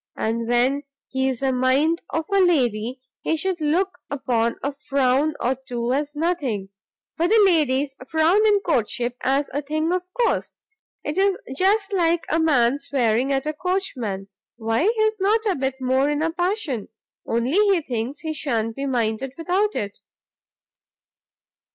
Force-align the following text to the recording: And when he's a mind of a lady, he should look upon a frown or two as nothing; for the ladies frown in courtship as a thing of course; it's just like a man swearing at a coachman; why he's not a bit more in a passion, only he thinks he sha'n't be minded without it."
And 0.15 0.47
when 0.47 0.81
he's 1.09 1.43
a 1.43 1.51
mind 1.51 2.01
of 2.09 2.25
a 2.33 2.39
lady, 2.39 2.99
he 3.21 3.37
should 3.37 3.61
look 3.61 3.99
upon 4.09 4.55
a 4.63 4.71
frown 4.73 5.35
or 5.39 5.53
two 5.53 5.93
as 5.93 6.15
nothing; 6.15 6.69
for 7.15 7.27
the 7.27 7.39
ladies 7.45 7.95
frown 8.07 8.43
in 8.47 8.61
courtship 8.61 9.15
as 9.21 9.49
a 9.53 9.61
thing 9.61 9.93
of 9.93 10.11
course; 10.15 10.55
it's 11.03 11.19
just 11.55 11.93
like 11.93 12.25
a 12.29 12.39
man 12.39 12.79
swearing 12.79 13.31
at 13.31 13.45
a 13.45 13.53
coachman; 13.53 14.27
why 14.55 14.91
he's 14.95 15.19
not 15.19 15.45
a 15.45 15.55
bit 15.55 15.75
more 15.79 16.09
in 16.09 16.23
a 16.23 16.31
passion, 16.33 16.87
only 17.27 17.51
he 17.51 17.81
thinks 17.81 18.21
he 18.21 18.33
sha'n't 18.33 18.75
be 18.75 18.87
minded 18.87 19.35
without 19.37 19.75
it." 19.75 19.99